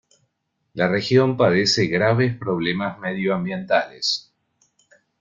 La 0.73 0.87
región 0.87 1.37
padece 1.37 1.85
graves 1.85 2.35
problemas 2.35 2.97
medioambientales. 2.97 4.33